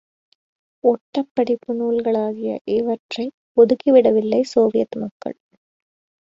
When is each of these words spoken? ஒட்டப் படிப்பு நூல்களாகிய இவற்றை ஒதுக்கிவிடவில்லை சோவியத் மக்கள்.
ஒட்டப் 0.83 1.29
படிப்பு 1.33 1.73
நூல்களாகிய 1.73 2.57
இவற்றை 2.71 3.25
ஒதுக்கிவிடவில்லை 3.57 4.41
சோவியத் 4.53 4.97
மக்கள். 4.97 5.37